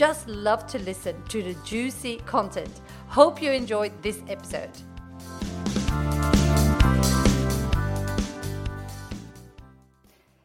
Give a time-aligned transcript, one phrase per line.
[0.00, 2.80] just love to listen to the juicy content.
[3.08, 4.70] Hope you enjoyed this episode.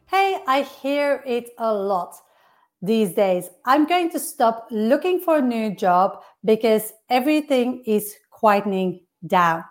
[0.08, 2.16] Hey, I hear it a lot
[2.82, 3.48] these days.
[3.64, 9.64] I'm going to stop looking for a new job because everything is quietening down.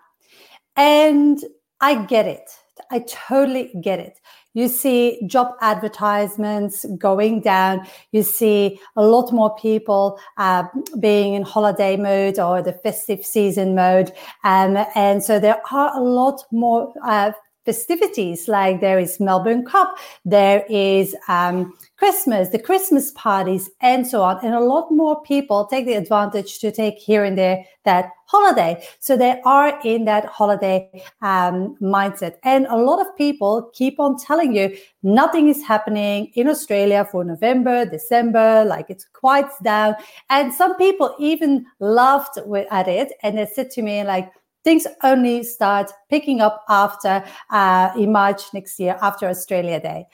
[0.74, 1.38] And
[1.80, 2.50] I get it.
[2.90, 4.18] I totally get it.
[4.56, 7.86] You see job advertisements going down.
[8.12, 10.64] You see a lot more people uh,
[10.98, 14.12] being in holiday mode or the festive season mode.
[14.44, 17.32] Um, and so there are a lot more uh,
[17.66, 24.22] festivities like there is Melbourne Cup, there is um, Christmas, the Christmas parties, and so
[24.22, 24.38] on.
[24.44, 28.82] And a lot more people take the advantage to take here and there that holiday.
[29.00, 32.36] So they are in that holiday um, mindset.
[32.42, 37.24] And a lot of people keep on telling you nothing is happening in Australia for
[37.24, 39.94] November, December, like it's quiets down.
[40.28, 42.38] And some people even laughed
[42.70, 44.30] at it and they said to me, like,
[44.66, 50.08] things only start picking up after uh, in March next year, after Australia Day.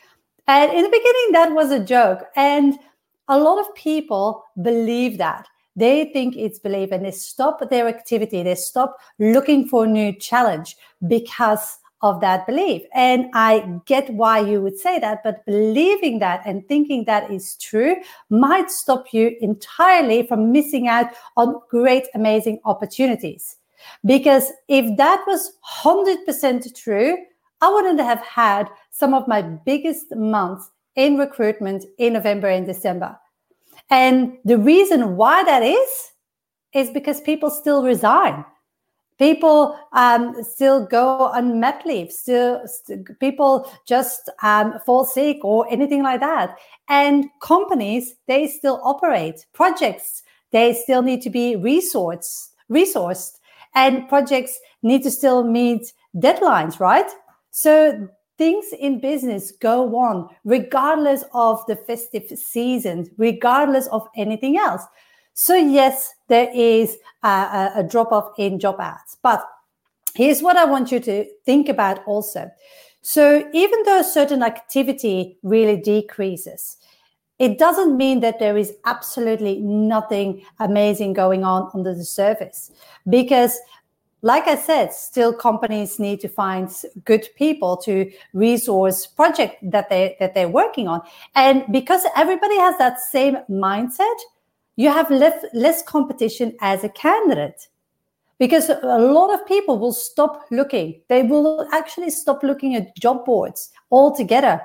[0.47, 2.25] And in the beginning, that was a joke.
[2.37, 2.79] And
[3.29, 5.49] a lot of people believe that.
[5.75, 8.43] They think it's belief and they stop their activity.
[8.43, 10.77] They stop looking for a new challenge
[11.09, 12.83] because of that belief.
[12.93, 17.57] And I get why you would say that, but believing that and thinking that is
[17.57, 17.97] true
[18.29, 21.07] might stop you entirely from missing out
[21.39, 23.57] on great, amazing opportunities.
[24.05, 25.53] Because if that was
[25.83, 27.17] 100% true,
[27.61, 33.17] I wouldn't have had some of my biggest months in recruitment in November and December.
[33.91, 36.13] And the reason why that is,
[36.73, 38.45] is because people still resign.
[39.19, 42.11] People um, still go on mat leave.
[42.11, 46.57] Still, st- people just um, fall sick or anything like that.
[46.89, 49.47] And companies, they still operate.
[49.53, 53.39] Projects, they still need to be resourced, resourced,
[53.75, 57.11] and projects need to still meet deadlines, right?
[57.51, 64.83] So things in business go on regardless of the festive season, regardless of anything else.
[65.35, 69.17] So, yes, there is a, a drop off in job ads.
[69.23, 69.47] But
[70.15, 72.51] here's what I want you to think about also.
[73.01, 76.77] So, even though certain activity really decreases,
[77.39, 82.71] it doesn't mean that there is absolutely nothing amazing going on under the surface
[83.09, 83.59] because
[84.25, 86.71] like I said, still companies need to find
[87.05, 91.03] good people to resource project that they that they're working on.
[91.35, 94.17] And because everybody has that same mindset,
[94.77, 97.69] you have less, less competition as a candidate.
[98.39, 101.01] Because a lot of people will stop looking.
[101.09, 104.61] They will actually stop looking at job boards altogether.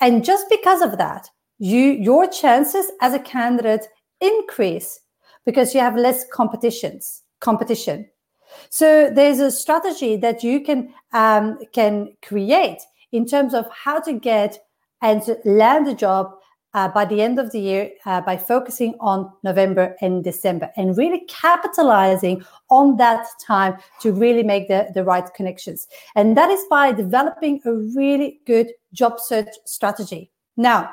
[0.00, 1.28] And just because of that,
[1.60, 3.86] you your chances as a candidate
[4.20, 5.00] increase
[5.46, 8.08] because you have less competitions competition
[8.70, 12.80] so there's a strategy that you can um, can create
[13.12, 14.58] in terms of how to get
[15.02, 16.32] and to land a job
[16.74, 20.96] uh, by the end of the year uh, by focusing on November and December and
[20.96, 25.88] really capitalizing on that time to really make the, the right connections.
[26.14, 30.30] And that is by developing a really good job search strategy.
[30.56, 30.90] Now,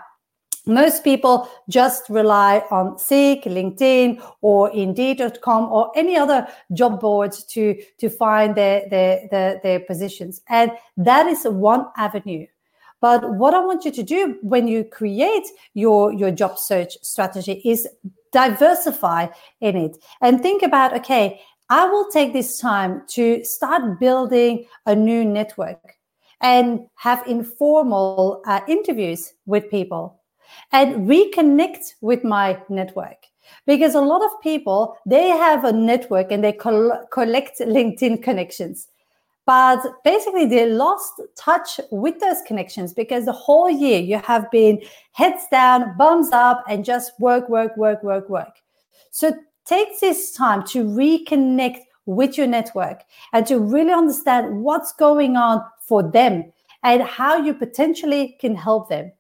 [0.67, 7.81] most people just rely on Seek, LinkedIn, or Indeed.com or any other job boards to,
[7.97, 10.41] to find their, their, their, their positions.
[10.50, 12.47] And that is one avenue.
[13.00, 17.61] But what I want you to do when you create your, your job search strategy
[17.63, 17.88] is
[18.31, 19.28] diversify
[19.61, 21.40] in it and think about okay,
[21.70, 25.96] I will take this time to start building a new network
[26.41, 30.16] and have informal uh, interviews with people
[30.72, 33.17] and reconnect with my network.
[33.66, 38.88] Because a lot of people they have a network and they col- collect linkedin connections.
[39.46, 44.82] But basically they lost touch with those connections because the whole year you have been
[45.14, 48.58] heads down bums up and just work work work work work.
[49.11, 49.34] So
[49.66, 55.64] take this time to reconnect with your network and to really understand what's going on
[55.79, 56.52] for them
[56.84, 59.11] and how you potentially can help them.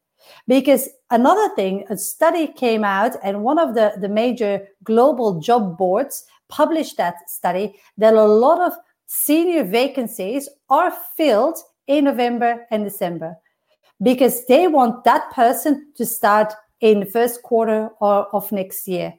[0.47, 5.77] Because another thing, a study came out, and one of the, the major global job
[5.77, 8.73] boards published that study that a lot of
[9.05, 11.57] senior vacancies are filled
[11.87, 13.37] in November and December
[14.03, 19.13] because they want that person to start in the first quarter or, of next year.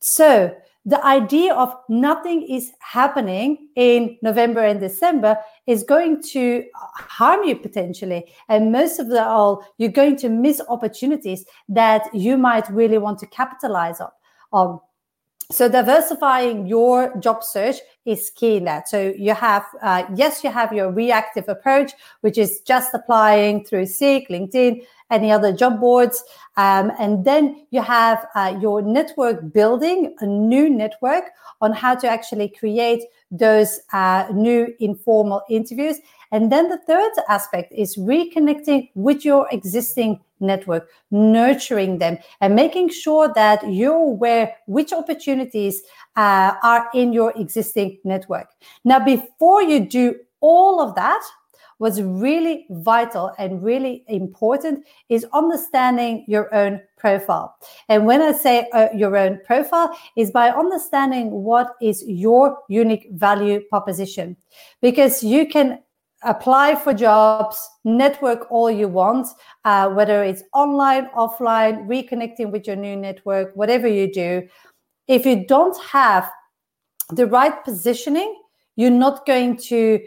[0.00, 7.44] So the idea of nothing is happening in November and December is going to harm
[7.44, 8.32] you potentially.
[8.48, 13.20] And most of the all, you're going to miss opportunities that you might really want
[13.20, 14.10] to capitalize on.
[14.52, 14.80] on.
[15.52, 17.76] So diversifying your job search
[18.06, 18.88] is key in that.
[18.88, 23.86] So you have, uh, yes, you have your reactive approach, which is just applying through
[23.86, 26.24] Seek, LinkedIn, any other job boards.
[26.56, 31.24] Um, and then you have uh, your network building, a new network
[31.60, 35.96] on how to actually create those uh, new informal interviews.
[36.30, 42.90] And then the third aspect is reconnecting with your existing network, nurturing them, and making
[42.90, 45.82] sure that you're aware which opportunities
[46.16, 48.48] uh, are in your existing network.
[48.84, 51.22] Now, before you do all of that,
[51.82, 57.56] what's really vital and really important is understanding your own profile.
[57.88, 63.08] And when I say uh, your own profile is by understanding what is your unique
[63.10, 64.36] value proposition
[64.80, 65.80] because you can
[66.22, 69.26] apply for jobs, network all you want,
[69.64, 74.46] uh, whether it's online, offline, reconnecting with your new network, whatever you do.
[75.08, 76.30] If you don't have
[77.10, 78.40] the right positioning,
[78.76, 80.00] you're not going to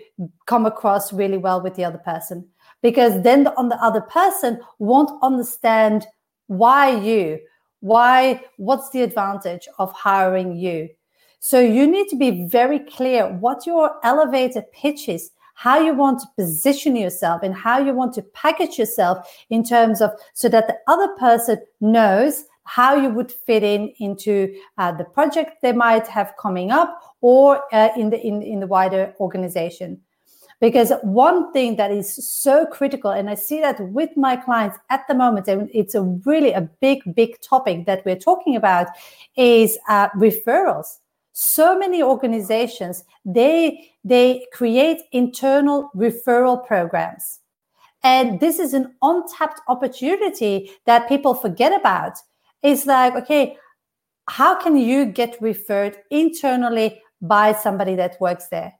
[0.45, 2.47] come across really well with the other person
[2.81, 6.05] because then the, on the other person won't understand
[6.47, 7.39] why you,
[7.79, 10.89] why, what's the advantage of hiring you.
[11.39, 16.19] So you need to be very clear what your elevator pitch is how you want
[16.19, 20.67] to position yourself and how you want to package yourself in terms of so that
[20.67, 26.07] the other person knows how you would fit in into uh, the project they might
[26.07, 30.01] have coming up or uh, in the in, in the wider organization.
[30.59, 35.05] Because one thing that is so critical and i see that with my clients at
[35.07, 38.87] the moment and it's a really a big big topic that we're talking about
[39.35, 40.99] is uh, referrals.
[41.33, 47.41] So many organizations they they create internal referral programs.
[48.03, 52.19] And this is an untapped opportunity that people forget about
[52.63, 53.57] it's like okay
[54.27, 58.73] how can you get referred internally by somebody that works there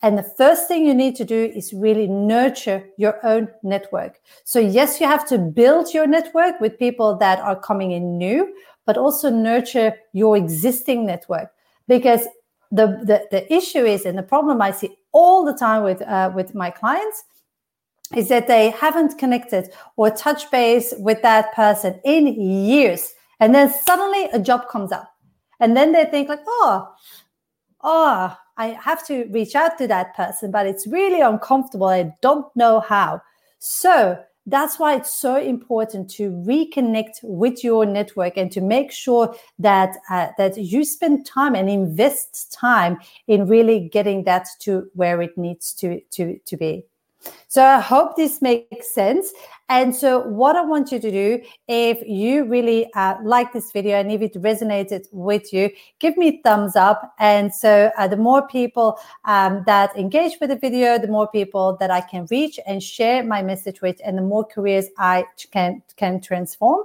[0.00, 4.20] and the first thing you need to do is really nurture your own network.
[4.44, 8.54] So, yes, you have to build your network with people that are coming in new,
[8.86, 11.50] but also nurture your existing network
[11.88, 12.26] because
[12.70, 16.30] the, the, the issue is, and the problem I see all the time with, uh,
[16.32, 17.24] with my clients
[18.14, 23.14] is that they haven't connected or touch base with that person in years.
[23.40, 25.12] And then suddenly a job comes up.
[25.60, 26.88] And then they think like, oh,
[27.82, 31.88] oh, I have to reach out to that person, but it's really uncomfortable.
[31.88, 33.22] I don't know how.
[33.58, 39.34] So that's why it's so important to reconnect with your network and to make sure
[39.58, 45.20] that uh, that you spend time and invest time in really getting that to where
[45.20, 46.84] it needs to to to be
[47.48, 49.32] so I hope this makes sense.
[49.70, 53.98] And so, what I want you to do, if you really uh, like this video
[53.98, 57.14] and if it resonated with you, give me thumbs up.
[57.18, 61.76] And so, uh, the more people um, that engage with the video, the more people
[61.80, 65.82] that I can reach and share my message with, and the more careers I can
[65.96, 66.84] can transform.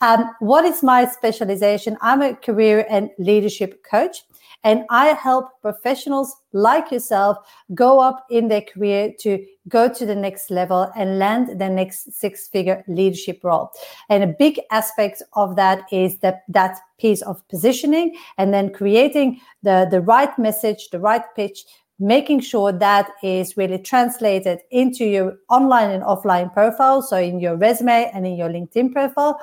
[0.00, 1.96] Um, what is my specialization?
[2.00, 4.24] I'm a career and leadership coach.
[4.64, 7.38] And I help professionals like yourself
[7.74, 12.12] go up in their career to go to the next level and land the next
[12.12, 13.70] six figure leadership role.
[14.08, 19.40] And a big aspect of that is that, that piece of positioning and then creating
[19.62, 21.64] the, the right message, the right pitch,
[21.98, 27.00] making sure that is really translated into your online and offline profile.
[27.02, 29.40] So in your resume and in your LinkedIn profile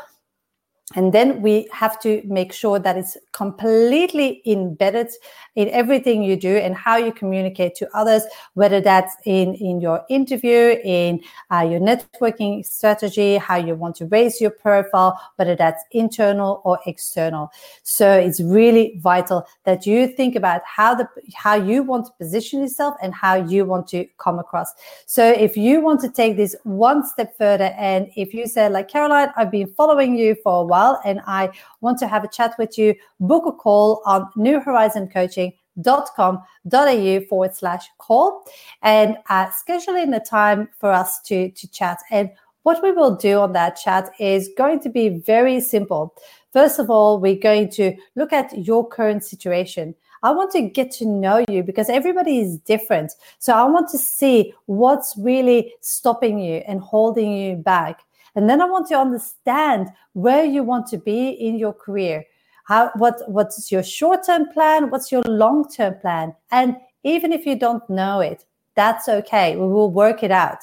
[0.96, 5.10] and then we have to make sure that it's completely embedded
[5.56, 8.24] in everything you do and how you communicate to others
[8.56, 14.06] whether that's in in your interview in uh, your networking strategy how you want to
[14.08, 17.52] raise your profile whether that's internal or external.
[17.84, 22.62] So it's really vital that you think about how the how you want to position
[22.62, 24.74] yourself and how you want to come across.
[25.06, 28.88] So if you want to take this one step further and if you say like
[28.90, 31.50] caroline i've been following you for a while well and I
[31.82, 36.10] want to have a chat with you, book a call on New Horizon Coaching dot
[36.16, 38.44] com dot au forward slash call
[38.82, 41.98] and uh, schedule in time for us to, to chat.
[42.12, 42.30] And
[42.64, 46.14] what we will do on that chat is going to be very simple.
[46.52, 49.96] First of all, we're going to look at your current situation.
[50.22, 53.14] I want to get to know you because everybody is different.
[53.40, 58.02] So I want to see what's really stopping you and holding you back.
[58.36, 62.26] And then I want to understand where you want to be in your career.
[62.66, 64.92] How what what's your short-term plan?
[64.92, 66.36] What's your long-term plan?
[66.52, 68.46] And even if you don't know it,
[68.76, 69.56] that's okay.
[69.56, 70.60] We will work it out.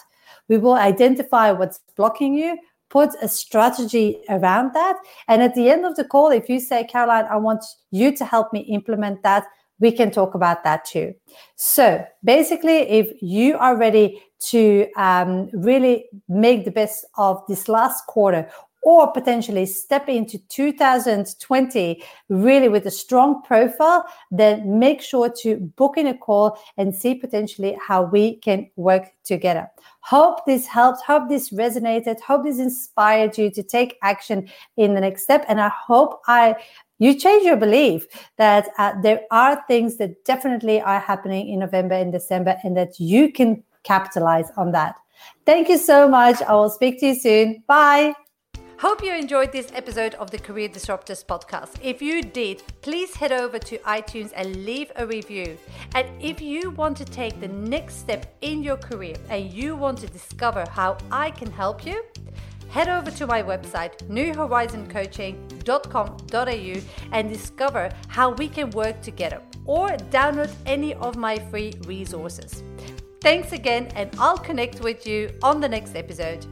[0.49, 2.59] We will identify what's blocking you,
[2.89, 4.97] put a strategy around that.
[5.27, 8.25] And at the end of the call, if you say, Caroline, I want you to
[8.25, 9.45] help me implement that,
[9.79, 11.15] we can talk about that too.
[11.57, 18.07] So basically, if you are ready to um, really make the best of this last
[18.07, 18.49] quarter
[18.87, 25.97] or potentially step into 2020 really with a strong profile, then make sure to book
[25.97, 29.69] in a call and see potentially how we can work together.
[30.03, 35.01] Hope this helped, hope this resonated, hope this inspired you to take action in the
[35.01, 35.45] next step.
[35.49, 36.55] And I hope I
[36.99, 38.07] you change your belief
[38.39, 42.99] that uh, there are things that definitely are happening in November and December and that
[42.99, 44.97] you can capitalize on that.
[45.45, 46.43] Thank you so much.
[46.43, 47.63] I will speak to you soon.
[47.67, 48.15] Bye.
[48.79, 51.77] Hope you enjoyed this episode of the Career Disruptors podcast.
[51.83, 55.57] If you did, please head over to iTunes and leave a review.
[55.95, 59.97] And if you want to take the next step in your career and you want
[60.01, 62.05] to discover how I can help you,
[62.69, 66.81] head over to my website, newhorizoncoaching.com.au,
[67.13, 72.63] and discover how we can work together or download any of my free resources.
[73.21, 76.47] Thanks again, and I'll connect with you on the next episode.